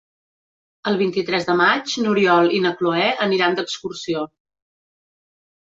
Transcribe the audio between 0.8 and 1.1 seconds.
El